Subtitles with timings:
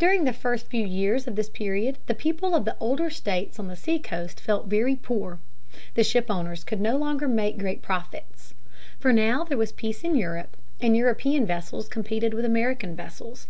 [0.00, 3.68] During the first few years of this period the people of the older states on
[3.68, 5.38] the seacoast felt very poor.
[5.94, 8.54] The shipowners could no longer make great profits.
[8.98, 13.46] For there was now peace in Europe, and European vessels competed with American vessels.